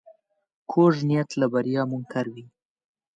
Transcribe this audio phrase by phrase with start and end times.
[0.71, 2.45] کوږ نیت له بریا منکر وي